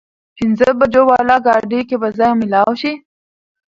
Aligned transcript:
پينځه 0.35 0.69
بجو 0.79 1.01
واله 1.09 1.37
ګاډي 1.45 1.81
کې 1.89 1.95
به 2.01 2.09
ځای 2.17 2.31
مېلاو 2.39 2.71
شي؟ 2.81 2.93